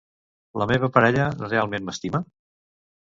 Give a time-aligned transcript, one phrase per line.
[0.61, 2.23] La meva parella realment m'estima?